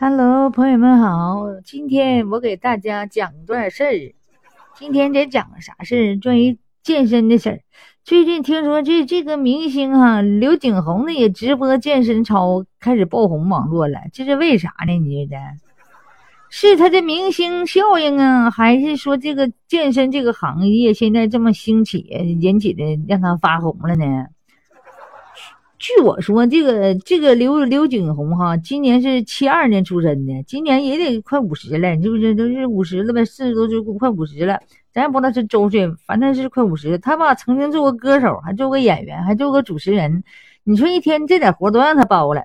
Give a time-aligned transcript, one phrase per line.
[0.00, 4.14] Hello，朋友们好，今天我给大家讲段事儿。
[4.76, 6.20] 今天得讲个啥事儿？
[6.22, 7.60] 关于健身的事儿。
[8.04, 13.98] 最近听说这这个明星哈刘景宏呢也直播健身操，开始爆红网络了。
[14.12, 14.92] 这是为啥呢？
[14.92, 15.36] 你觉得？
[16.48, 21.98] 是他的明星效应啊，还是说这个健身这个行业现在这么兴起，
[22.40, 24.26] 引起的让他发红了呢？
[25.78, 32.34] 据我说，这个这个刘刘景宏哈，今年是七二年出生的，今年也得快五十了，是不是？
[32.34, 34.60] 都是五十了呗，四十多岁快五十了，
[34.92, 36.98] 咱也不知道是周岁，反正是快五十。
[36.98, 40.24] 他吧，曾经做过歌手，还做过演员，还做过主持人。
[40.64, 42.42] 你说一天这点活都让他包了。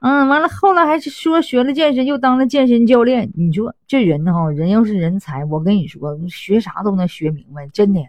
[0.00, 3.32] 嗯，完了，后来还是说学了健身，又当了健身教练。
[3.34, 8.00] 你说这人哈，人要是人才，我跟你说，学啥都能学明白，真的。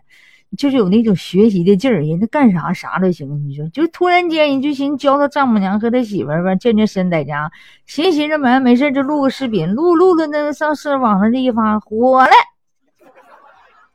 [0.56, 3.28] 就是有那种学习的劲儿，人家干啥啥都行。
[3.48, 7.52] 你说，就突然间，你就寻思教他丈母娘和他媳妇儿吧，健健身在家，
[7.86, 12.32] 寻寻着没没事就录个视频，录录的那上是网上这一发火了，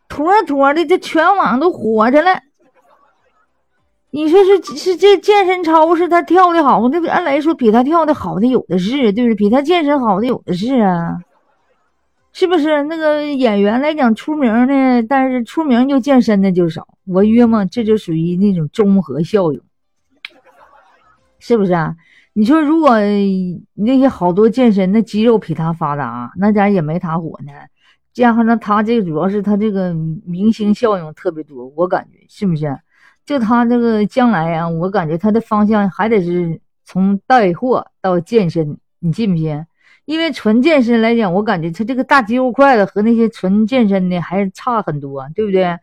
[0.08, 2.40] 妥妥的这全网都火着了。
[4.12, 9.34] 你说是是这健身操是他跳的好，那按来说比他跳的好的有的是，对不对？
[9.34, 11.16] 比他健身好的有的是啊。
[12.32, 15.02] 是不是那个演员来讲出名呢？
[15.08, 19.60] 但是出名就健身的就少，我约嘛，这就属于那种综合效应，
[21.38, 21.96] 是不是啊？
[22.32, 22.96] 你说如果
[23.74, 27.52] 那些好多健身那肌肉比他发达，那家也没他火呢。
[28.12, 29.92] 加上他这个主要是他这个
[30.24, 32.78] 明星效应特别多，我感觉是不是？
[33.26, 39.64] 就他这个将来啊，我感觉他的方向还得是从带货到健身，你信不信？
[40.10, 45.78] 因为纯健身来讲，我感觉他这个大肌肉块子和那些纯健身的还差很多，对不对？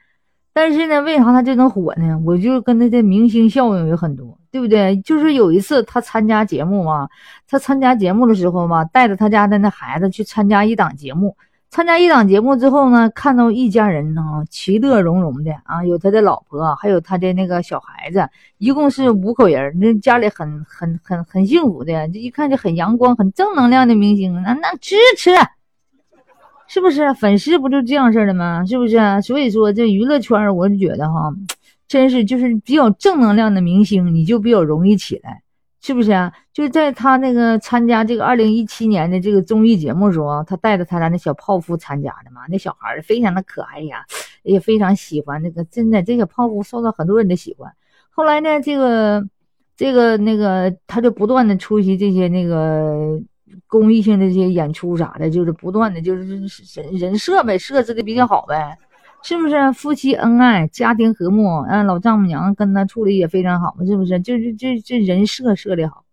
[0.52, 2.22] 但是呢，为啥他就能火呢？
[2.26, 4.98] 我就跟他的明星效应有很多，对不对？
[4.98, 7.08] 就是有一次他参加节目啊，
[7.48, 11.38] 他参加节目的时候嘛，带着他家的那孩子去参加一档节目。
[11.70, 25.32] 参加一档节目之后呢，看到一家人呢，其乐融融的啊，有他的老婆，还有他的那个小孩子，一共是五口人，那家里很很很很幸福的，这一看就很阳光、很正能量的明星，那那支持，
[26.68, 27.14] 是不是？
[27.14, 28.66] 粉丝不就这样式的吗？
[28.66, 29.22] 是不是？
[29.22, 31.34] 所以说这娱乐圈，我就觉得哈，
[31.88, 35.44] 真是就是比较正能量的明星，你就比较容易起来。
[35.80, 36.34] 是不是啊？
[36.52, 42.42] 就在他那个参加这个二零一七年的这个综艺节目时候，他带着他家那小泡芙参加的嘛。
[42.50, 44.04] 那小孩非常的可爱呀，
[44.44, 45.64] 也非常喜欢那个。
[45.66, 47.72] 真的，这小泡芙受到很多人的喜欢。
[48.10, 49.24] 后来呢，这个
[49.76, 53.22] 这个那个，他就不断的出席这些那个
[53.68, 58.78] 公益性的这些演出啥的，就是不断的就是人人设呗，设置的比较好呗。
[59.28, 61.60] 是不是夫妻恩爱，家庭和睦？
[61.68, 64.18] 嗯，老丈母娘跟他处理也非常好，是不是？
[64.22, 66.06] 就是这这人设设的好，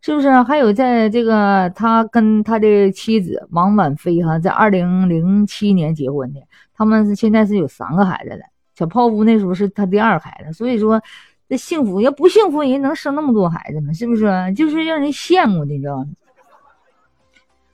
[0.00, 0.30] 是不是？
[0.42, 6.40] 还有在这个他跟他的妻子王婉菲哈，在二零零七年结婚的，
[6.72, 8.42] 他们是现在是有三个孩子的。
[8.76, 11.02] 小泡芙那时候是他第二孩子，所以说
[11.48, 13.92] 这幸福，要不幸福人能生那么多孩子吗？
[13.92, 14.30] 是不是？
[14.54, 16.06] 就是让人羡慕的，你知道吗？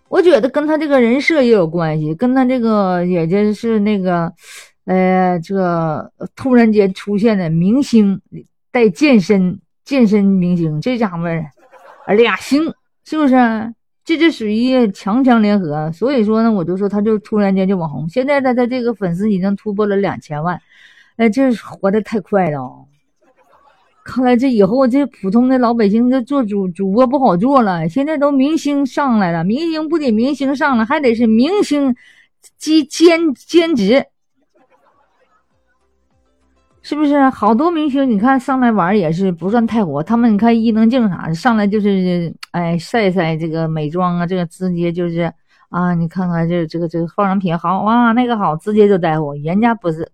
[0.09, 4.33] 我觉得跟他这个人设也有关系，跟他这个也就是那个。
[4.89, 8.19] 呃，这突然间出现的明星
[8.73, 11.29] 带健身健身明星，这家伙
[12.15, 12.73] 俩星
[13.05, 13.37] 是不是？
[14.03, 15.93] 这就属于强强联合。
[15.93, 18.09] 所以说呢，我就说他就突然间就网红。
[18.09, 20.59] 现在他，他这个粉丝已经突破了两千万，
[21.17, 22.87] 哎，这活的太快了。
[24.03, 27.87] 看来这以后这普通的老百姓这做主主播不好做了。
[27.91, 31.95] 现在都明星上来了，明星不仅明星上了，还得是明星
[32.57, 34.07] 兼兼兼职。
[36.81, 38.09] 是不是好多明星？
[38.09, 40.03] 你看上来玩也是不算太火。
[40.03, 45.33] 他们你看伊能静啥的，上来就是哎晒晒这个美妆啊，这个直接就是
[45.69, 49.35] 啊，你看看这这个这个化妆品好哇，那个好，直接就带货。
[49.45, 50.11] 人家不是，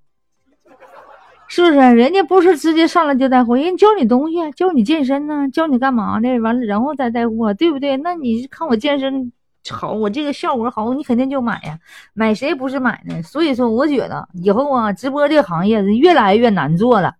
[1.48, 1.76] 是不是？
[1.76, 7.96] 人家不是直接上来就带货，人家教你东西，教你健身呢，教你干嘛的，完了然后再带货，对不对？
[7.98, 9.30] 那你看我健身。
[9.70, 11.78] 好，我这个效果好，你肯定就买呀，
[12.12, 13.22] 买谁不是买呢？
[13.22, 17.14] 所以说，我觉得以后啊，直播这个行业是越来越难做了，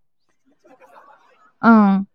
[1.61, 2.07] 嗯，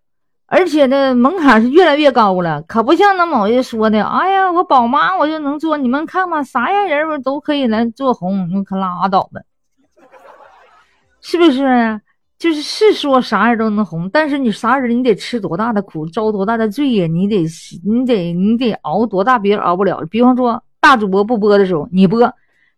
[0.45, 9.41] 而且呢，门槛是越来越高了，可不像那某人说的，哎呀，我宝妈我就能做，你们看吧，啥样人我都可以来做红，你可拉倒吧，
[11.21, 12.01] 是不是？
[12.39, 17.06] 就是是说啥人都能红，但是你啥人你得吃多大的苦，遭多大的罪呀？
[17.06, 17.45] 你得
[17.86, 20.01] 你得你得熬多大别人熬不了。
[20.09, 22.33] 比方说大主播不播的时候你播，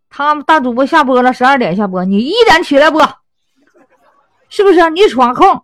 [0.09, 3.01] 他们大主播下播了十二点下播，你一点起来播，
[4.49, 4.89] 是不是？
[4.89, 5.61] 你闯空，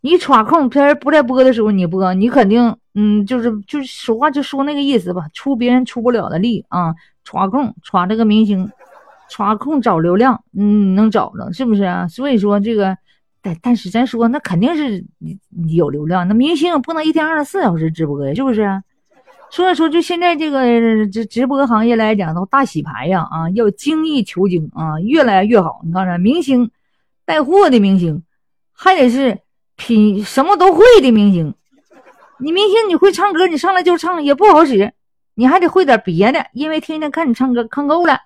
[0.00, 6.94] 你插空别人不在播的时候你播，你肯定嗯，就是就是说话就说那个意思吧，出别人出不了的力啊，
[7.24, 8.70] 插空插这个明星，
[9.28, 12.06] 插空找流量，嗯，能找着是不是啊？
[12.06, 12.96] 所以说这个，
[13.42, 15.04] 但但是咱说那肯定是
[15.68, 18.82] 有流量，那明星不能一天二十四小时直播呀，是不是？
[19.50, 20.64] 所以说就现在这个
[21.08, 25.80] 这直播行业来讲都大洗牌呀啊，要精益求精啊，越来越好。
[25.84, 26.70] 你看着明星
[27.24, 28.22] 带货的明星，
[28.72, 29.38] 还得是。
[29.82, 31.54] 品什么都会的明星，
[32.38, 34.92] 你明星你会唱歌，你上来就唱也不好使，
[35.34, 38.20] 你还得会点别的，因为天天看你唱歌看够了。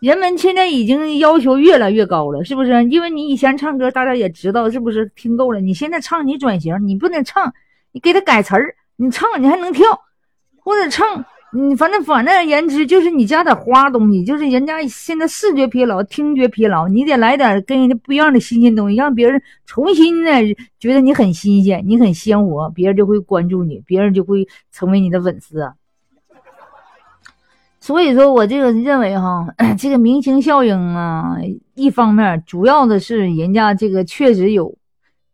[0.00, 2.84] 人们现在已经要求越来越高了，是不是？
[2.84, 5.60] 因为你以前唱歌大家也知道，是不是听够了？
[5.60, 7.52] 你现在唱你转型，你不能唱，
[7.92, 9.86] 你给他改词儿，你唱你还能跳，
[10.62, 11.24] 或者唱。
[11.56, 20.32] 你反正反正言之就是你加点花东西，就是人家现在视觉疲劳、听觉疲劳，你得来点跟人家不一样的新鲜东西，让别人重新的
[20.80, 25.60] 觉得你很新鲜，你很鲜活，别人就会关注你，别人就会成为你的粉丝。
[27.84, 29.46] 所以说我这个认为哈，
[29.76, 31.36] 这个明星效应啊，
[31.74, 34.74] 一方面主要的是人家这个确实有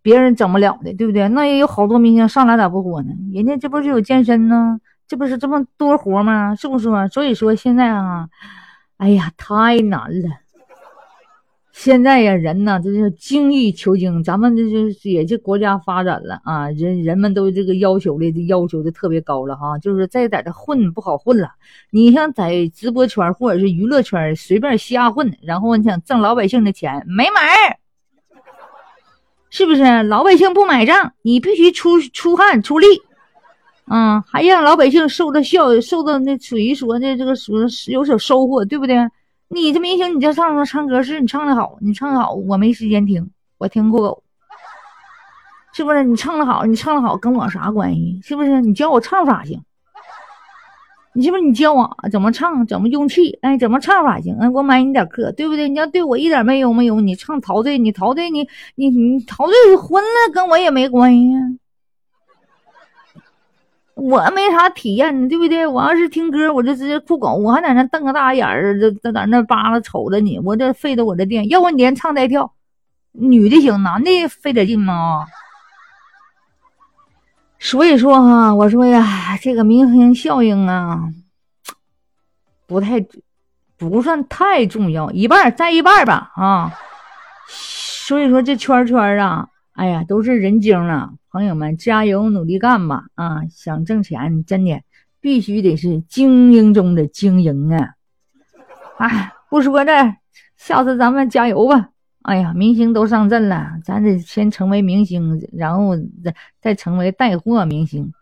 [0.02, 1.28] 别人整不了的，对不对？
[1.28, 3.12] 那也有好多明星上来咋不火呢？
[3.32, 4.80] 人家这不是有健身呢？
[5.06, 6.52] 这不是这么多活吗？
[6.56, 7.06] 是不是嘛？
[7.06, 8.28] 所以说现在啊，
[8.96, 10.28] 哎呀，太难了。
[11.82, 14.22] 现在呀，人呢，这是精益求精。
[14.22, 19.78] 咱们这就是也这国家发展了啊，人人们都这个要求的要求的特别高了哈。
[19.78, 21.48] 就是再在这混不好混了。
[21.90, 27.78] 你像在直播圈或者是娱乐圈随便瞎混，然后你想挣老百姓的钱，没门儿。
[29.48, 30.02] 是不是？
[30.02, 32.88] 老百姓不买账，你必须出出汗出力。
[33.86, 37.54] 嗯，还让老百姓受到效，受到那属于说的这个属
[37.90, 38.98] 有所收获，对不对？
[39.52, 44.22] 你这明星，你这上那唱歌是你唱的好，你唱的好，我没时间听，我听过狗，
[45.72, 46.04] 是不是？
[46.04, 48.20] 你唱的好，你唱的好，跟我啥关系？
[48.22, 48.60] 是不是？
[48.60, 49.60] 你教我唱法行？
[51.14, 53.36] 你是不是你教我怎么唱，怎么用气？
[53.42, 54.36] 哎，怎么唱法行？
[54.38, 55.68] 哎，我买你点课，对不对？
[55.68, 57.00] 你要对我一点没有没有？
[57.00, 61.40] 你唱陶醉，你陶醉，你你你陶醉昏了，跟我也没关系呀。
[64.00, 65.66] 我没啥体验，对不对？
[65.66, 71.46] 我要是听歌，我就直接酷狗，我还在那瞪个大眼儿，在在那扒拉瞅着你，我这费的我这电。
[71.50, 72.50] 要不你连唱带跳，
[73.12, 75.26] 女的行，男的费点劲吗？
[77.58, 81.10] 所以说哈，我说呀，这个明星效应啊，
[82.66, 83.04] 不太
[83.76, 86.72] 不算太重要，一半占一半吧啊。
[87.46, 89.49] 所以说这圈圈啊，
[89.80, 91.14] 哎呀，都是人精了。
[91.32, 93.04] 朋友们，加油，努力干吧！
[93.14, 94.78] 啊，想挣钱，真的
[95.22, 97.94] 必须得是精英中的精英啊！
[98.98, 99.90] 哎，不说这，
[100.58, 101.88] 下次咱们加油吧！
[102.20, 108.12] 哎呀，明星都上阵了，咱得先成为明星，然后再再成为带货明星，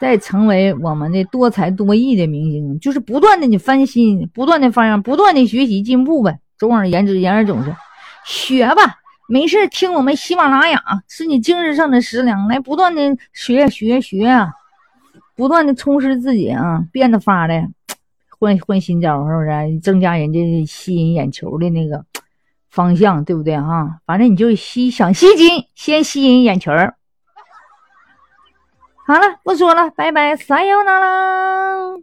[0.00, 6.38] 再成为我们的多才多艺的明星，就是不断的你翻新，不断的发扬，不断的学习进步呗。
[6.56, 7.74] 总而言之，言而总之，
[8.24, 9.00] 学吧。
[9.28, 13.02] 没事，听我们喜马拉雅是你精神上的食粮，来不断的
[13.32, 14.24] 学学学，
[15.34, 17.68] 不断的充实自己啊，变得发的，
[18.38, 19.80] 换换新招，是不是？
[19.80, 22.04] 增加人家吸引眼球的那个
[22.70, 24.00] 方向，对不对哈？
[24.06, 26.70] 反正你就吸想吸金，先吸引眼球。
[29.06, 31.96] 好了，不说了，拜拜，撒由那拉。